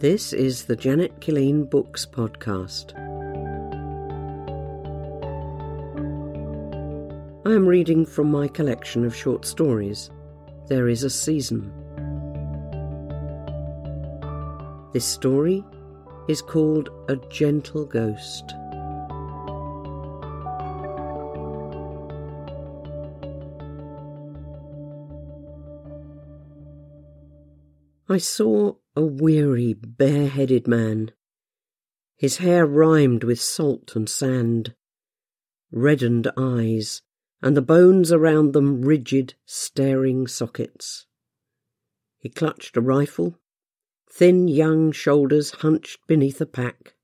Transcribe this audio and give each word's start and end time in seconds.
This 0.00 0.32
is 0.32 0.66
the 0.66 0.76
Janet 0.76 1.18
Killeen 1.18 1.68
Books 1.68 2.06
Podcast. 2.06 2.96
I 7.44 7.52
am 7.52 7.66
reading 7.66 8.06
from 8.06 8.30
my 8.30 8.46
collection 8.46 9.04
of 9.04 9.12
short 9.12 9.44
stories, 9.44 10.08
There 10.68 10.88
is 10.88 11.02
a 11.02 11.10
Season. 11.10 11.72
This 14.92 15.04
story 15.04 15.64
is 16.28 16.42
called 16.42 16.90
A 17.08 17.16
Gentle 17.16 17.84
Ghost. 17.84 18.54
I 28.08 28.18
saw 28.18 28.76
a 28.98 29.04
weary, 29.04 29.74
bareheaded 29.74 30.66
man. 30.66 31.12
His 32.16 32.38
hair 32.38 32.66
rimed 32.66 33.22
with 33.22 33.40
salt 33.40 33.94
and 33.94 34.08
sand, 34.08 34.74
reddened 35.70 36.28
eyes, 36.36 37.02
and 37.40 37.56
the 37.56 37.62
bones 37.62 38.10
around 38.10 38.54
them 38.54 38.82
rigid, 38.82 39.34
staring 39.46 40.26
sockets. 40.26 41.06
He 42.18 42.28
clutched 42.28 42.76
a 42.76 42.80
rifle, 42.80 43.38
thin 44.10 44.48
young 44.48 44.90
shoulders 44.90 45.52
hunched 45.52 46.00
beneath 46.08 46.40
a 46.40 46.46
pack. 46.46 46.94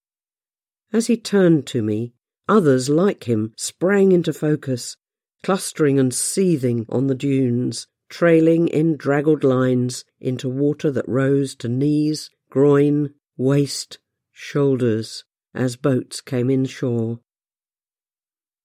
As 0.93 1.07
he 1.07 1.17
turned 1.17 1.65
to 1.69 1.81
me, 1.81 2.13
others 2.49 2.89
like 2.89 3.29
him 3.29 3.55
sprang 3.57 4.11
into 4.11 4.33
focus, 4.33 4.97
clustering 5.45 6.01
and 6.01 6.13
seething 6.13 6.87
on 6.89 7.07
the 7.07 7.15
dunes, 7.15 7.87
trailing 8.09 8.69
in 8.69 8.97
draggled 8.97 9.45
lines 9.45 10.05
into 10.21 10.49
water 10.49 10.91
that 10.91 11.09
rose 11.09 11.55
to 11.57 11.69
knees, 11.69 12.31
groin, 12.51 13.15
waist, 13.37 13.99
shoulders 14.33 15.25
as 15.55 15.77
boats 15.77 16.21
came 16.21 16.51
inshore. 16.51 17.21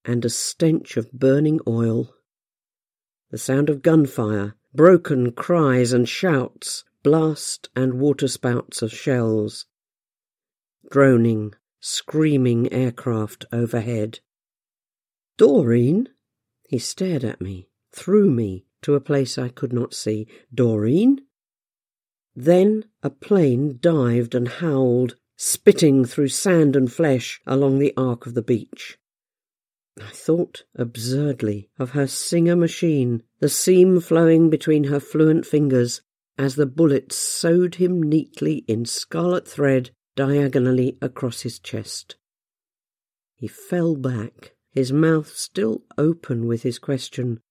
And 0.04 0.26
a 0.26 0.30
stench 0.30 0.98
of 0.98 1.12
burning 1.12 1.60
oil. 1.68 2.14
The 3.32 3.38
sound 3.38 3.70
of 3.70 3.82
gunfire, 3.82 4.56
broken 4.74 5.32
cries 5.32 5.94
and 5.94 6.10
shouts, 6.10 6.84
blast 7.04 7.70
and 7.76 7.96
waterspouts 7.96 8.82
of 8.82 8.92
shells. 8.92 9.66
Droning, 10.90 11.54
screaming 11.80 12.72
aircraft 12.74 13.46
overhead. 13.52 14.20
Doreen? 15.38 16.10
He 16.68 16.80
stared 16.80 17.24
at 17.24 17.40
me, 17.40 17.70
through 17.92 18.32
me, 18.32 18.66
to 18.82 18.96
a 18.96 19.02
place 19.02 19.38
I 19.38 19.50
could 19.50 19.74
not 19.74 19.94
see. 19.94 20.28
Doreen? 20.54 21.22
Then 22.36 22.86
a 23.04 23.10
plane 23.10 23.80
dived 23.82 24.36
and 24.36 24.48
howled, 24.48 25.16
spitting 25.36 26.06
through 26.06 26.30
sand 26.30 26.76
and 26.76 26.92
flesh 26.92 27.42
along 27.46 27.80
the 27.80 27.94
arc 27.98 28.26
of 28.26 28.34
the 28.34 28.42
beach. 28.42 28.98
I 30.02 30.10
thought 30.12 30.64
absurdly 30.76 31.70
of 31.78 31.92
her 31.92 32.08
Singer 32.08 32.56
machine, 32.56 33.24
the 33.40 33.50
seam 33.50 34.00
flowing 34.00 34.50
between 34.50 34.86
her 34.86 35.00
fluent 35.00 35.46
fingers 35.46 36.02
as 36.38 36.56
the 36.56 36.66
bullet 36.66 37.12
sewed 37.12 37.76
him 37.76 38.02
neatly 38.02 38.64
in 38.68 38.86
scarlet 38.86 39.46
thread 39.46 39.90
diagonally 40.16 40.98
across 41.02 41.42
his 41.42 41.60
chest. 41.60 42.16
He 43.36 43.48
fell 43.48 43.96
back, 43.96 44.54
his 44.72 44.94
mouth 44.94 45.36
still 45.36 45.84
open 45.98 46.48
with 46.48 46.64
his 46.64 46.80
question, 46.80 47.42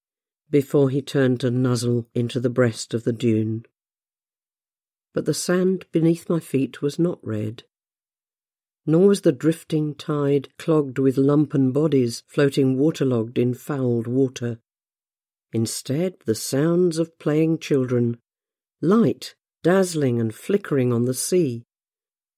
before 0.50 0.91
he 0.91 1.02
turned 1.02 1.41
to 1.41 1.50
nuzzle 1.50 2.06
into 2.14 2.41
the 2.41 2.50
breast 2.50 2.94
of 2.94 3.04
the 3.04 3.12
dune. 3.12 3.64
But 5.12 5.24
the 5.24 5.34
sand 5.34 5.86
beneath 5.92 6.28
my 6.28 6.40
feet 6.40 6.80
was 6.80 6.98
not 6.98 7.18
red, 7.22 7.64
nor 8.86 9.08
was 9.08 9.20
the 9.20 9.32
drifting 9.32 9.94
tide 9.94 10.48
clogged 10.58 10.98
with 10.98 11.16
lumpen 11.16 11.73
bodies 11.73 12.23
floating 12.27 12.78
waterlogged 12.78 13.39
in 13.39 13.52
fouled 13.52 14.06
water. 14.06 14.58
Instead, 15.52 16.14
the 16.24 16.34
sounds 16.34 16.98
of 16.98 17.18
playing 17.18 17.58
children, 17.58 18.18
light, 18.80 19.34
dazzling 19.62 20.20
and 20.20 20.34
flickering 20.34 20.92
on 20.92 21.05
the 21.05 21.14
sea, 21.14 21.64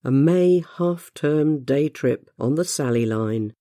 a 0.03 0.11
May 0.11 0.65
half-term 0.79 1.65
day 1.65 1.89
trip 1.89 2.31
on 2.39 2.55
the 2.55 2.65
Sally 2.65 3.05
line, 3.05 3.53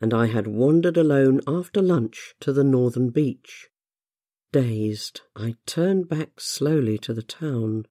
and 0.00 0.14
I 0.14 0.26
had 0.26 0.46
wandered 0.46 0.96
alone 0.96 1.40
after 1.46 1.82
lunch 1.82 2.34
to 2.40 2.52
the 2.52 2.64
northern 2.64 3.10
beach. 3.10 3.68
Dazed, 4.54 5.22
I 5.34 5.56
turned 5.66 6.08
back 6.08 6.38
slowly 6.38 6.96
to 6.98 7.12
the 7.12 7.24
town. 7.24 7.86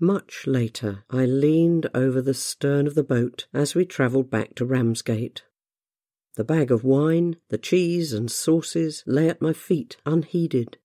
Much 0.00 0.48
later, 0.48 1.04
I 1.10 1.26
leaned 1.26 1.88
over 1.94 2.20
the 2.20 2.34
stern 2.34 2.88
of 2.88 2.96
the 2.96 3.04
boat 3.04 3.46
as 3.54 3.72
we 3.72 3.84
travelled 3.84 4.32
back 4.32 4.56
to 4.56 4.64
Ramsgate. 4.66 5.44
The 6.34 6.42
bag 6.42 6.72
of 6.72 6.82
wine, 6.82 7.36
the 7.50 7.56
cheese 7.56 8.12
and 8.12 8.28
sauces 8.28 9.04
lay 9.06 9.28
at 9.28 9.40
my 9.40 9.52
feet 9.52 9.96
unheeded. 10.04 10.78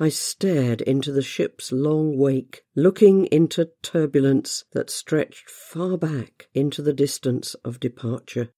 I 0.00 0.08
stared 0.08 0.80
into 0.80 1.12
the 1.12 1.22
ship's 1.22 1.70
long 1.70 2.18
wake, 2.18 2.64
looking 2.74 3.26
into 3.26 3.70
turbulence 3.82 4.64
that 4.72 4.90
stretched 4.90 5.48
far 5.48 5.96
back 5.96 6.48
into 6.54 6.82
the 6.82 6.92
distance 6.92 7.54
of 7.64 7.78
departure. 7.78 8.48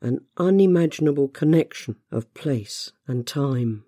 An 0.00 0.20
unimaginable 0.36 1.26
connection 1.26 1.96
of 2.12 2.32
place 2.32 2.92
and 3.08 3.26
time. 3.26 3.86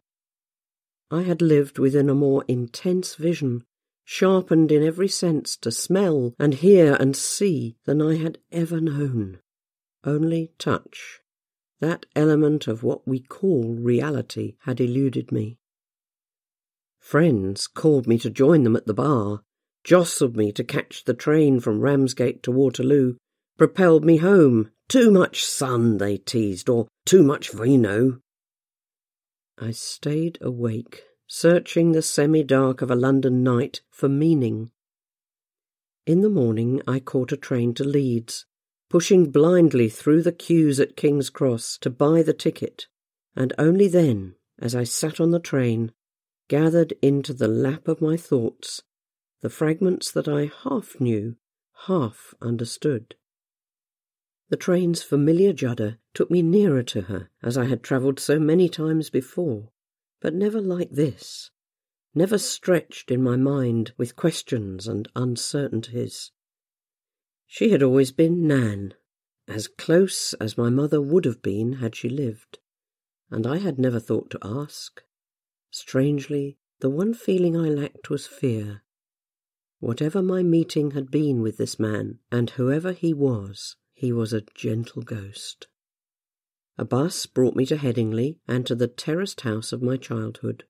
I 1.11 1.23
had 1.23 1.41
lived 1.41 1.79
within 1.79 2.11
a 2.11 2.15
more 2.15 2.45
intense 2.49 3.15
vision, 3.15 3.65
sharpened 4.05 4.73
in 4.73 4.83
every 4.83 5.09
sense 5.09 5.57
to 5.59 5.71
smell 5.71 6.35
and 6.39 6.55
hear 6.55 6.95
and 6.95 7.17
see 7.17 7.77
than 7.85 8.03
I 8.03 8.17
had 8.17 8.39
ever 8.51 8.81
known. 8.81 9.39
Only 10.05 10.53
touch, 10.59 11.21
that 11.81 12.07
element 12.15 12.67
of 12.67 12.83
what 12.83 13.07
we 13.07 13.21
call 13.21 13.75
reality, 13.75 14.57
had 14.61 14.81
eluded 14.81 15.31
me. 15.31 15.59
Friends 16.99 17.67
called 17.69 18.09
me 18.09 18.19
to 18.19 18.31
join 18.31 18.65
them 18.65 18.75
at 18.75 18.87
the 18.87 18.95
bar, 18.95 19.43
jostled 19.85 20.37
me 20.37 20.51
to 20.51 20.65
catch 20.65 21.05
the 21.05 21.15
train 21.15 21.61
from 21.61 21.81
Ramsgate 21.81 22.43
to 22.43 22.51
Waterloo, 22.51 23.17
propelled 23.57 24.05
me 24.05 24.17
home. 24.17 24.71
Too 24.89 25.11
much 25.11 25.45
sun, 25.45 25.99
they 25.99 26.17
teased, 26.17 26.69
or 26.69 26.89
too 27.05 27.23
much 27.23 27.51
vino. 27.51 28.21
I 29.59 29.71
stayed 29.71 30.39
awake, 30.41 31.05
searching 31.27 31.93
the 31.93 32.03
semi-dark 32.03 32.83
of 32.83 32.91
a 32.91 32.97
London 32.97 33.43
night 33.43 33.81
for 33.91 34.09
meaning. 34.09 34.71
In 36.05 36.21
the 36.21 36.29
morning 36.29 36.83
I 36.87 37.01
caught 37.01 37.33
a 37.33 37.37
train 37.37 37.73
to 37.75 37.85
Leeds, 37.85 38.47
pushing 38.91 39.31
blindly 39.31 39.89
through 39.89 40.23
the 40.23 40.33
queues 40.33 40.79
at 40.79 40.97
King's 40.97 41.31
Cross 41.31 41.79
to 41.79 41.91
buy 41.91 42.23
the 42.23 42.35
ticket, 42.35 42.87
and 43.35 43.53
only 43.59 43.89
then, 43.89 44.37
as 44.59 44.75
I 44.75 44.85
sat 44.85 45.21
on 45.21 45.31
the 45.31 45.41
train, 45.41 45.93
gathered 46.49 46.93
into 47.03 47.33
the 47.33 47.49
lap 47.49 47.89
of 47.89 48.01
my 48.01 48.17
thoughts 48.17 48.83
the 49.43 49.51
fragments 49.51 50.11
that 50.11 50.29
I 50.29 50.51
half 50.65 50.99
knew, 50.99 51.37
half 51.87 52.35
understood. 52.41 53.15
The 54.49 54.57
train's 54.57 55.03
familiar 55.03 55.53
judder 55.53 55.99
took 56.17 56.31
me 56.31 56.41
nearer 56.41 56.83
to 56.83 57.03
her, 57.03 57.29
as 57.43 57.59
I 57.59 57.67
had 57.67 57.83
travelled 57.83 58.19
so 58.19 58.39
many 58.39 58.71
times 58.71 59.11
before, 59.11 59.69
but 60.23 60.33
never 60.33 60.63
like 60.63 60.91
this, 60.93 61.51
never 62.15 62.39
stretched 62.39 63.11
in 63.11 63.23
my 63.23 63.37
mind 63.37 63.93
with 63.99 64.17
questions 64.17 64.89
and 64.89 65.07
uncertainties. 65.15 66.33
She 67.47 67.69
had 67.69 67.83
always 67.83 68.13
been 68.13 68.47
Nan, 68.47 68.95
as 69.47 69.69
close 69.69 70.33
as 70.41 70.57
my 70.57 70.71
mother 70.71 71.03
would 71.03 71.27
have 71.27 71.43
been 71.43 71.75
had 71.75 71.95
she 71.95 72.09
lived, 72.09 72.61
and 73.31 73.47
I 73.47 73.59
had 73.59 73.79
never 73.79 74.01
thought 74.01 74.31
to 74.31 74.39
ask. 74.43 75.03
Strangely, 75.71 76.57
the 76.81 76.89
one 76.89 77.13
feeling 77.13 77.59
I 77.59 77.69
lacked 77.69 78.09
was 78.09 78.27
fear. 78.27 78.83
Whatever 79.81 80.23
my 80.23 80.43
meeting 80.43 80.93
had 80.93 81.11
been 81.11 81.43
with 81.43 81.59
this 81.59 81.79
man, 81.79 82.21
and 82.33 82.49
whoever 82.49 82.93
he 82.93 83.13
was, 83.13 83.77
he 83.93 84.15
was 84.15 84.33
a 84.33 84.47
gentle 84.55 85.03
ghost. 85.03 85.67
A 86.79 86.85
bus 86.85 87.27
brought 87.27 87.57
me 87.57 87.65
to 87.67 87.77
Headingley 87.77 88.39
and 88.47 88.67
to 88.67 88.75
the 88.75 88.89
terraced 88.89 89.43
house 89.43 89.73
of 89.73 89.83
my 89.83 89.97
childhood. 89.97 90.65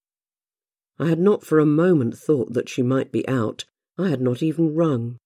I 0.98 1.08
had 1.08 1.18
not 1.18 1.44
for 1.44 1.58
a 1.58 1.66
moment 1.66 2.16
thought 2.16 2.52
that 2.52 2.68
she 2.68 2.82
might 2.82 3.12
be 3.12 3.26
out. 3.28 3.64
I 3.98 4.08
had 4.08 4.20
not 4.20 4.42
even 4.42 4.74
rung. 4.74 5.18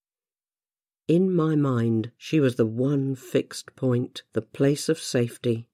In 1.07 1.35
my 1.35 1.55
mind, 1.55 2.13
she 2.17 2.41
was 2.41 2.57
the 2.57 2.67
one 2.67 3.15
fixed 3.15 3.77
point, 3.77 4.23
the 4.33 4.43
place 4.43 4.89
of 4.89 4.99
safety. 4.99 5.69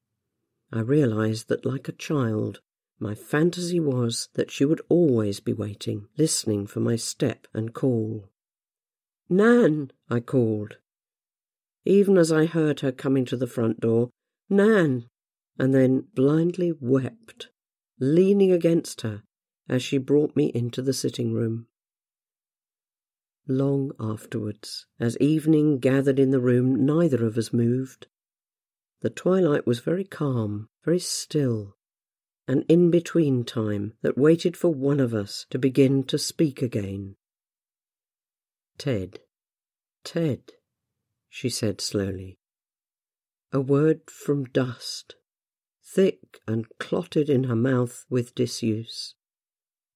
I 0.72 0.80
realized 0.80 1.48
that, 1.48 1.64
like 1.64 1.88
a 1.88 1.92
child, 1.92 2.60
my 2.98 3.14
fantasy 3.14 3.78
was 3.78 4.28
that 4.34 4.50
she 4.50 4.64
would 4.64 4.80
always 4.88 5.40
be 5.40 5.52
waiting, 5.52 6.08
listening 6.16 6.66
for 6.66 6.80
my 6.80 6.96
step 6.96 7.46
and 7.52 7.74
call. 7.74 8.30
Nan, 9.28 9.92
I 10.08 10.20
called, 10.20 10.78
even 11.84 12.18
as 12.18 12.32
I 12.32 12.46
heard 12.46 12.80
her 12.80 12.90
coming 12.90 13.24
to 13.26 13.36
the 13.36 13.46
front 13.46 13.80
door, 13.80 14.10
Nan, 14.48 15.08
and 15.58 15.74
then 15.74 16.08
blindly 16.14 16.72
wept, 16.78 17.48
leaning 17.98 18.52
against 18.52 19.00
her 19.00 19.22
as 19.68 19.82
she 19.82 19.98
brought 19.98 20.36
me 20.36 20.46
into 20.54 20.82
the 20.82 20.92
sitting 20.92 21.32
room. 21.32 21.66
Long 23.48 23.92
afterwards, 23.98 24.86
as 24.98 25.16
evening 25.18 25.78
gathered 25.78 26.18
in 26.18 26.30
the 26.30 26.40
room, 26.40 26.84
neither 26.84 27.24
of 27.24 27.36
us 27.36 27.52
moved. 27.52 28.06
The 29.02 29.10
twilight 29.10 29.66
was 29.66 29.80
very 29.80 30.04
calm, 30.04 30.68
very 30.84 30.98
still, 30.98 31.76
an 32.48 32.62
in 32.68 32.90
between 32.90 33.44
time 33.44 33.94
that 34.02 34.18
waited 34.18 34.56
for 34.56 34.72
one 34.72 35.00
of 35.00 35.14
us 35.14 35.46
to 35.50 35.58
begin 35.58 36.04
to 36.04 36.18
speak 36.18 36.62
again. 36.62 37.16
Ted, 38.78 39.20
Ted, 40.04 40.52
she 41.28 41.48
said 41.48 41.80
slowly. 41.80 42.38
A 43.52 43.60
word 43.60 44.10
from 44.10 44.44
dust, 44.44 45.14
thick 45.82 46.40
and 46.46 46.66
clotted 46.78 47.30
in 47.30 47.44
her 47.44 47.56
mouth 47.56 48.04
with 48.10 48.34
disuse. 48.34 49.14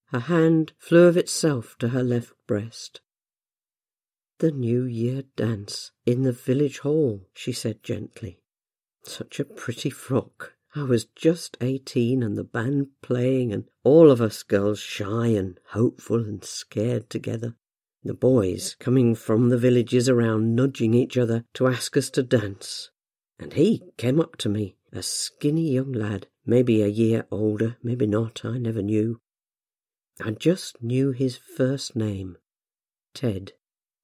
Her 0.06 0.20
hand 0.20 0.72
flew 0.78 1.06
of 1.06 1.16
itself 1.16 1.76
to 1.78 1.88
her 1.88 2.02
left 2.02 2.32
breast. 2.46 3.00
The 4.38 4.50
New 4.50 4.84
Year 4.84 5.24
dance 5.36 5.92
in 6.06 6.22
the 6.22 6.32
village 6.32 6.78
hall, 6.78 7.28
she 7.34 7.52
said 7.52 7.82
gently. 7.82 8.40
Such 9.02 9.38
a 9.38 9.44
pretty 9.44 9.90
frock. 9.90 10.54
I 10.74 10.84
was 10.84 11.04
just 11.04 11.56
eighteen 11.60 12.22
and 12.22 12.38
the 12.38 12.44
band 12.44 12.86
playing 13.02 13.52
and 13.52 13.64
all 13.82 14.10
of 14.10 14.20
us 14.20 14.42
girls 14.42 14.78
shy 14.78 15.26
and 15.26 15.58
hopeful 15.70 16.20
and 16.20 16.44
scared 16.44 17.10
together. 17.10 17.56
The 18.04 18.14
boys 18.14 18.76
coming 18.78 19.14
from 19.14 19.48
the 19.48 19.58
villages 19.58 20.08
around 20.08 20.54
nudging 20.54 20.94
each 20.94 21.18
other 21.18 21.44
to 21.54 21.66
ask 21.66 21.96
us 21.96 22.08
to 22.10 22.22
dance. 22.22 22.90
And 23.40 23.54
he 23.54 23.82
came 23.96 24.20
up 24.20 24.36
to 24.36 24.50
me, 24.50 24.76
a 24.92 25.02
skinny 25.02 25.72
young 25.72 25.92
lad, 25.92 26.26
maybe 26.44 26.82
a 26.82 26.88
year 26.88 27.26
older, 27.30 27.78
maybe 27.82 28.06
not, 28.06 28.44
I 28.44 28.58
never 28.58 28.82
knew. 28.82 29.22
I 30.20 30.32
just 30.32 30.82
knew 30.82 31.12
his 31.12 31.38
first 31.38 31.96
name, 31.96 32.36
Ted. 33.14 33.52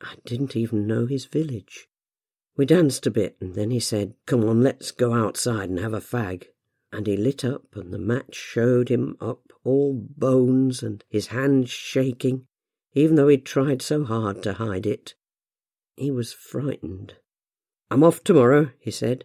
I 0.01 0.15
didn't 0.25 0.57
even 0.57 0.87
know 0.87 1.05
his 1.05 1.27
village. 1.27 1.87
We 2.57 2.65
danced 2.65 3.07
a 3.07 3.11
bit, 3.11 3.37
and 3.39 3.55
then 3.55 3.71
he 3.71 3.79
said, 3.79 4.15
Come 4.25 4.43
on, 4.43 4.63
let's 4.63 4.91
go 4.91 5.13
outside 5.13 5.69
and 5.69 5.79
have 5.81 5.93
a 5.93 6.01
fag. 6.01 6.45
And 6.91 7.07
he 7.07 7.19
lit 7.19 7.45
up, 7.45 7.77
and 7.77 7.93
the 7.93 7.99
match 7.99 8.35
showed 8.35 8.89
him 8.89 9.19
up, 9.21 9.53
all 9.65 9.93
bones 9.93 10.83
and 10.83 11.05
his 11.11 11.27
hands 11.27 11.69
shaking, 11.69 12.47
even 12.95 13.17
though 13.17 13.29
he'd 13.29 13.45
tried 13.45 13.83
so 13.83 14.03
hard 14.05 14.43
to 14.45 14.55
hide 14.55 14.87
it. 14.87 15.15
He 15.95 16.11
was 16.11 16.33
frightened. 16.33 17.17
I'm 17.91 18.03
off 18.03 18.25
tomorrow, 18.25 18.71
he 18.81 18.91
said. 18.91 19.25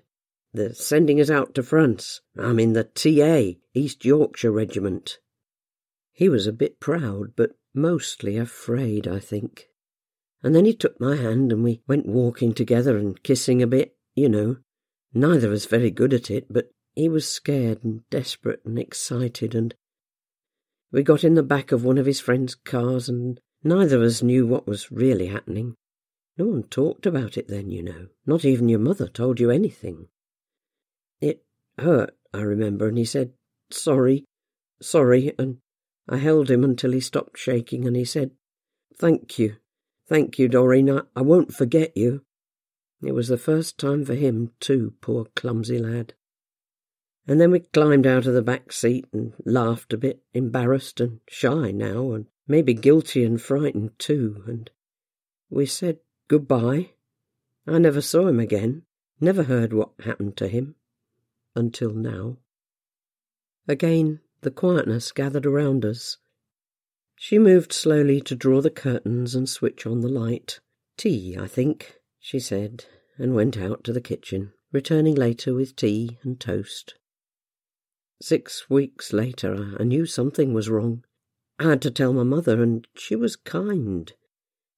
They're 0.54 0.74
sending 0.74 1.20
us 1.20 1.30
out 1.30 1.56
to 1.56 1.64
France. 1.64 2.22
I'm 2.38 2.60
in 2.60 2.74
the 2.74 2.84
TA, 2.84 3.60
East 3.74 4.06
Yorkshire 4.06 4.52
Regiment. 4.52 5.20
He 6.12 6.30
was 6.30 6.46
a 6.46 6.54
bit 6.54 6.80
proud, 6.80 7.34
but 7.36 7.52
mostly 7.74 8.38
afraid, 8.38 9.08
I 9.08 9.20
think. 9.20 9.68
And 10.44 10.54
then 10.54 10.66
he 10.66 10.74
took 10.74 11.00
my 11.00 11.16
hand 11.16 11.52
and 11.52 11.64
we 11.64 11.82
went 11.88 12.06
walking 12.06 12.54
together 12.54 12.98
and 12.98 13.22
kissing 13.24 13.62
a 13.62 13.68
bit, 13.68 13.96
you 14.14 14.28
know. 14.30 14.58
Neither 15.14 15.48
of 15.48 15.54
us 15.54 15.66
very 15.66 15.92
good 15.92 16.14
at 16.14 16.30
it, 16.30 16.48
but 16.50 16.72
he 16.94 17.08
was 17.10 17.28
scared 17.28 17.84
and 17.84 18.08
desperate 18.10 18.62
and 18.66 18.78
excited 18.78 19.56
and 19.56 19.74
we 20.92 21.04
got 21.04 21.24
in 21.24 21.36
the 21.36 21.44
back 21.44 21.72
of 21.72 21.86
one 21.86 21.98
of 21.98 22.06
his 22.06 22.20
friend's 22.20 22.54
cars 22.54 23.08
and 23.08 23.40
neither 23.64 23.98
of 23.98 24.04
us 24.04 24.22
knew 24.22 24.46
what 24.46 24.68
was 24.68 24.92
really 24.92 25.28
happening. 25.28 25.76
No 26.38 26.46
one 26.46 26.64
talked 26.64 27.06
about 27.06 27.38
it 27.38 27.48
then, 27.48 27.70
you 27.72 27.84
know. 27.84 28.08
Not 28.26 28.46
even 28.46 28.70
your 28.70 28.80
mother 28.80 29.08
told 29.08 29.40
you 29.40 29.52
anything. 29.52 30.08
It 31.20 31.44
hurt, 31.78 32.16
I 32.34 32.42
remember, 32.42 32.88
and 32.88 32.98
he 32.98 33.06
said, 33.06 33.34
Sorry, 33.70 34.26
sorry, 34.82 35.34
and 35.38 35.58
I 36.08 36.18
held 36.18 36.50
him 36.50 36.64
until 36.64 36.92
he 36.92 37.00
stopped 37.00 37.38
shaking 37.38 37.86
and 37.86 37.96
he 37.96 38.06
said, 38.06 38.32
Thank 38.98 39.38
you. 39.40 39.58
Thank 40.08 40.40
you, 40.40 40.48
Doreen. 40.48 40.90
I, 40.90 41.02
I 41.16 41.22
won't 41.22 41.54
forget 41.54 41.96
you. 41.96 42.24
It 43.04 43.14
was 43.14 43.30
the 43.30 43.38
first 43.38 43.78
time 43.78 44.06
for 44.06 44.14
him, 44.16 44.52
too, 44.60 44.94
poor 45.02 45.26
clumsy 45.36 45.80
lad. 45.80 46.14
And 47.28 47.40
then 47.40 47.52
we 47.52 47.60
climbed 47.60 48.08
out 48.08 48.26
of 48.26 48.34
the 48.34 48.42
back 48.42 48.72
seat 48.72 49.06
and 49.14 49.34
laughed 49.46 49.94
a 49.94 49.98
bit, 49.98 50.24
embarrassed 50.34 51.00
and 51.00 51.20
shy 51.28 51.72
now, 51.72 52.12
and 52.14 52.26
maybe 52.48 52.74
guilty 52.74 53.24
and 53.24 53.42
frightened 53.42 53.98
too, 53.98 54.44
and 54.48 54.70
we 55.50 55.66
said 55.66 56.00
goodbye. 56.32 56.92
I 57.68 57.78
never 57.78 58.00
saw 58.00 58.30
him 58.30 58.40
again, 58.40 58.84
never 59.20 59.44
heard 59.44 59.74
what 59.74 59.92
happened 60.06 60.38
to 60.38 60.48
him, 60.48 60.76
until 61.58 61.92
now. 61.92 62.38
Again 63.68 64.22
the 64.40 64.50
quietness 64.50 65.12
gathered 65.12 65.46
around 65.46 65.84
us, 65.84 66.20
she 67.18 67.38
moved 67.38 67.74
slowly 67.74 68.22
to 68.22 68.34
draw 68.34 68.62
the 68.62 68.70
curtains 68.70 69.36
and 69.36 69.50
switch 69.50 69.86
on 69.86 70.00
the 70.00 70.08
light. 70.08 70.62
Tea, 70.96 71.36
I 71.38 71.48
think, 71.48 71.98
she 72.18 72.40
said, 72.40 72.86
and 73.18 73.36
went 73.36 73.58
out 73.58 73.84
to 73.84 73.92
the 73.92 74.00
kitchen, 74.00 74.54
returning 74.72 75.16
later 75.16 75.54
with 75.54 75.76
tea 75.76 76.18
and 76.24 76.40
toast. 76.40 76.96
Six 78.22 78.70
weeks 78.70 79.12
later, 79.12 79.76
I 79.78 79.84
knew 79.84 80.06
something 80.06 80.54
was 80.54 80.70
wrong. 80.70 81.04
I 81.60 81.66
had 81.66 81.82
to 81.82 81.92
tell 81.92 82.14
my 82.14 82.24
mother, 82.24 82.64
and 82.64 82.88
she 82.96 83.18
was 83.18 83.36
kind. 83.36 84.14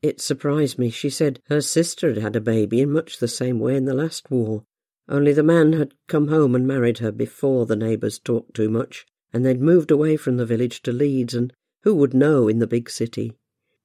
It 0.03 0.19
surprised 0.19 0.77
me. 0.77 0.89
She 0.89 1.09
said 1.09 1.39
her 1.47 1.61
sister 1.61 2.09
had 2.09 2.17
had 2.17 2.35
a 2.35 2.41
baby 2.41 2.81
in 2.81 2.91
much 2.91 3.17
the 3.17 3.27
same 3.29 3.59
way 3.59 3.77
in 3.77 3.85
the 3.85 3.93
last 3.93 4.29
war, 4.29 4.65
only 5.07 5.31
the 5.31 5.43
man 5.43 5.73
had 5.73 5.93
come 6.07 6.27
home 6.27 6.55
and 6.55 6.67
married 6.67 6.97
her 6.97 7.11
before 7.11 7.65
the 7.65 7.77
neighbours 7.77 8.19
talked 8.19 8.53
too 8.53 8.69
much, 8.69 9.05
and 9.31 9.45
they'd 9.45 9.61
moved 9.61 9.91
away 9.91 10.17
from 10.17 10.35
the 10.35 10.45
village 10.45 10.81
to 10.81 10.91
Leeds, 10.91 11.33
and 11.33 11.53
who 11.83 11.95
would 11.95 12.13
know 12.13 12.49
in 12.49 12.59
the 12.59 12.67
big 12.67 12.89
city? 12.89 13.37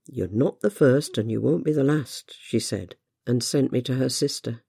You're 0.07 0.27
not 0.27 0.61
the 0.61 0.71
first, 0.71 1.19
and 1.19 1.31
you 1.31 1.41
won't 1.41 1.65
be 1.65 1.73
the 1.73 1.85
last, 1.85 2.37
she 2.37 2.59
said, 2.59 2.97
and 3.25 3.43
sent 3.43 3.71
me 3.71 3.81
to 3.83 3.95
her 3.95 4.09
sister. 4.09 4.63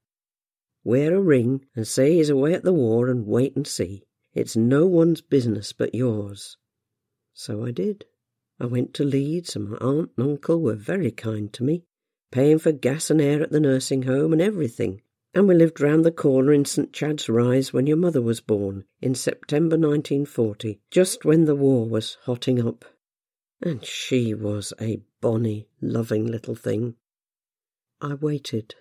Wear 0.83 1.15
a 1.15 1.21
ring 1.21 1.65
and 1.75 1.87
say 1.87 2.13
he's 2.13 2.29
away 2.29 2.53
at 2.53 2.63
the 2.63 2.73
war 2.73 3.07
and 3.07 3.25
wait 3.25 3.55
and 3.55 3.65
see. 3.65 4.03
It's 4.33 4.55
no 4.55 4.85
one's 4.85 5.21
business 5.21 5.73
but 5.73 5.95
yours. 5.95 6.57
So 7.33 7.65
I 7.65 7.71
did. 7.71 8.05
I 8.59 8.65
went 8.65 8.93
to 8.95 9.03
Leeds, 9.03 9.55
and 9.55 9.69
my 9.69 9.77
aunt 9.77 10.11
and 10.17 10.31
uncle 10.31 10.61
were 10.61 10.75
very 10.75 11.11
kind 11.11 11.51
to 11.53 11.63
me, 11.63 11.83
paying 12.31 12.59
for 12.59 12.71
gas 12.71 13.09
and 13.09 13.21
air 13.21 13.41
at 13.41 13.51
the 13.51 13.59
nursing 13.59 14.03
home 14.03 14.33
and 14.33 14.41
everything. 14.41 15.01
And 15.33 15.47
we 15.47 15.55
lived 15.55 15.79
round 15.79 16.03
the 16.03 16.11
corner 16.11 16.51
in 16.51 16.65
St 16.65 16.91
Chad's 16.91 17.29
Rise 17.29 17.71
when 17.71 17.87
your 17.87 17.97
mother 17.97 18.21
was 18.21 18.41
born, 18.41 18.85
in 18.99 19.13
September 19.15 19.77
1940, 19.77 20.81
just 20.89 21.23
when 21.23 21.45
the 21.45 21.55
war 21.55 21.87
was 21.87 22.17
hotting 22.23 22.65
up. 22.65 22.83
And 23.61 23.85
she 23.85 24.33
was 24.33 24.73
a 24.81 25.01
bonny, 25.21 25.67
loving 25.81 26.25
little 26.25 26.55
thing. 26.55 26.95
I 28.01 28.15
waited. 28.15 28.75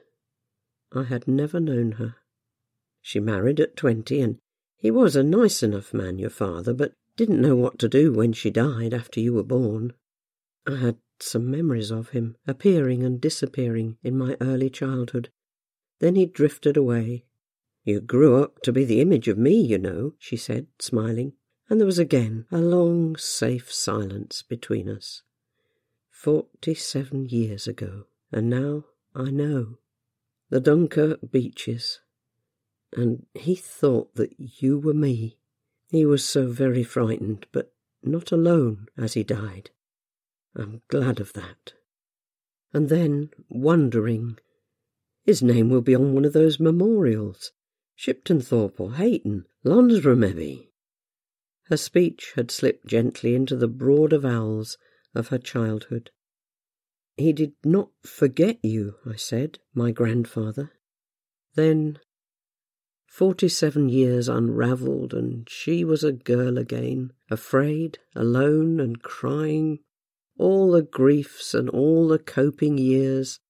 I 0.92 1.02
had 1.04 1.28
never 1.28 1.60
known 1.60 1.92
her. 1.92 2.16
She 3.02 3.20
married 3.20 3.60
at 3.60 3.76
twenty, 3.76 4.20
and 4.20 4.38
he 4.76 4.90
was 4.90 5.16
a 5.16 5.22
nice 5.22 5.62
enough 5.62 5.92
man, 5.92 6.18
your 6.18 6.30
father, 6.30 6.72
but 6.72 6.92
didn't 7.18 7.42
know 7.42 7.54
what 7.56 7.78
to 7.80 7.88
do 7.88 8.14
when 8.14 8.32
she 8.32 8.48
died 8.50 8.94
after 8.94 9.20
you 9.20 9.34
were 9.34 9.42
born. 9.42 9.92
I 10.66 10.76
had 10.76 10.96
some 11.20 11.50
memories 11.50 11.90
of 11.90 12.10
him 12.10 12.36
appearing 12.46 13.02
and 13.04 13.20
disappearing 13.20 13.98
in 14.02 14.16
my 14.16 14.36
early 14.40 14.70
childhood. 14.70 15.28
Then 15.98 16.14
he 16.14 16.24
drifted 16.24 16.78
away. 16.78 17.26
You 17.84 18.00
grew 18.00 18.42
up 18.42 18.62
to 18.62 18.72
be 18.72 18.86
the 18.86 19.02
image 19.02 19.28
of 19.28 19.36
me, 19.36 19.60
you 19.60 19.76
know, 19.76 20.14
she 20.18 20.36
said, 20.36 20.68
smiling 20.78 21.34
and 21.68 21.78
there 21.78 21.86
was 21.86 21.98
again 21.98 22.46
a 22.50 22.58
long, 22.58 23.16
safe 23.16 23.72
silence 23.72 24.42
between 24.42 24.88
us. 24.88 25.22
Forty 26.10 26.74
seven 26.74 27.26
years 27.26 27.68
ago, 27.68 28.04
and 28.32 28.48
now 28.48 28.84
I 29.14 29.30
know. 29.30 29.78
The 30.50 30.60
Dunkirk 30.60 31.30
beaches, 31.30 32.00
and 32.94 33.26
he 33.34 33.54
thought 33.54 34.14
that 34.14 34.34
you 34.38 34.78
were 34.78 34.94
me. 34.94 35.37
He 35.90 36.04
was 36.04 36.24
so 36.24 36.48
very 36.48 36.82
frightened, 36.82 37.46
but 37.52 37.72
not 38.02 38.30
alone 38.32 38.86
as 38.96 39.14
he 39.14 39.24
died. 39.24 39.70
I'm 40.54 40.82
glad 40.88 41.20
of 41.20 41.32
that. 41.34 41.72
And 42.72 42.88
then, 42.88 43.30
wondering, 43.48 44.38
his 45.24 45.42
name 45.42 45.68
will 45.68 45.80
be 45.80 45.94
on 45.94 46.14
one 46.14 46.24
of 46.24 46.32
those 46.32 46.60
memorials. 46.60 47.52
Shiptonthorpe 47.96 48.80
or 48.80 48.94
Hayton, 48.94 49.46
Londesborough 49.64 50.16
maybe. 50.16 50.70
Her 51.64 51.76
speech 51.76 52.32
had 52.34 52.50
slipped 52.50 52.86
gently 52.86 53.34
into 53.34 53.56
the 53.56 53.68
broader 53.68 54.18
vowels 54.18 54.78
of 55.14 55.28
her 55.28 55.38
childhood. 55.38 56.10
He 57.16 57.32
did 57.32 57.54
not 57.64 57.90
forget 58.04 58.58
you, 58.62 58.94
I 59.04 59.16
said, 59.16 59.58
my 59.74 59.90
grandfather. 59.90 60.72
Then 61.56 61.98
Forty-seven 63.18 63.88
years 63.88 64.28
unravelled, 64.28 65.12
and 65.12 65.50
she 65.50 65.82
was 65.82 66.04
a 66.04 66.12
girl 66.12 66.56
again, 66.56 67.12
afraid, 67.28 67.98
alone, 68.14 68.78
and 68.78 69.02
crying. 69.02 69.80
All 70.38 70.70
the 70.70 70.82
griefs 70.82 71.52
and 71.52 71.68
all 71.68 72.06
the 72.06 72.20
coping 72.20 72.78
years, 72.78 73.40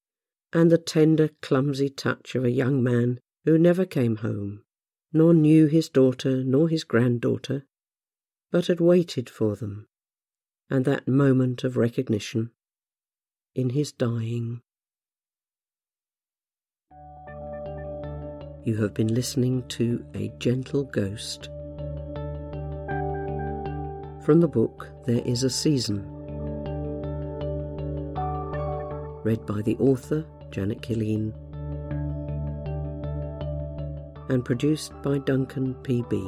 and 0.51 0.71
the 0.71 0.79
tender, 0.79 1.29
clumsy 1.43 1.87
touch 1.87 2.33
of 2.33 2.43
a 2.43 2.49
young 2.49 2.81
man 2.81 3.19
who 3.45 3.59
never 3.59 3.85
came 3.85 4.15
home, 4.15 4.63
nor 5.13 5.35
knew 5.35 5.67
his 5.67 5.87
daughter 5.87 6.43
nor 6.43 6.67
his 6.67 6.83
granddaughter, 6.83 7.67
but 8.49 8.65
had 8.65 8.79
waited 8.79 9.29
for 9.29 9.55
them, 9.55 9.87
and 10.67 10.83
that 10.85 11.07
moment 11.07 11.63
of 11.63 11.77
recognition. 11.77 12.49
in 13.53 13.69
his 13.69 13.91
dying. 13.91 14.63
You 18.65 18.75
have 18.81 18.93
been 18.93 19.15
listening 19.15 19.63
to 19.69 20.03
A 20.15 20.27
Gentle 20.37 20.83
Ghost. 20.83 21.45
From 24.25 24.41
the 24.41 24.49
book 24.51 24.89
There 25.05 25.21
Is 25.23 25.43
a 25.43 25.49
Season. 25.49 26.05
Read 29.23 29.45
by 29.45 29.61
the 29.61 29.77
author, 29.77 30.25
Janet 30.51 30.81
Killeen. 30.81 31.33
And 34.29 34.43
produced 34.43 34.91
by 35.01 35.19
Duncan 35.19 35.73
P.B. 35.75 36.19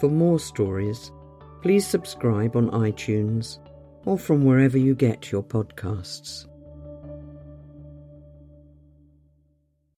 For 0.00 0.08
more 0.08 0.40
stories, 0.40 1.12
please 1.60 1.86
subscribe 1.86 2.56
on 2.56 2.70
iTunes 2.70 3.58
or 4.06 4.18
from 4.18 4.44
wherever 4.44 4.78
you 4.78 4.94
get 4.94 5.30
your 5.30 5.42
podcasts. 5.42 6.46